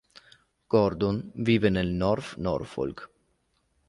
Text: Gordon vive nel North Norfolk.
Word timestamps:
Gordon 0.67 1.31
vive 1.35 1.69
nel 1.69 1.89
North 1.89 2.33
Norfolk. 2.37 3.07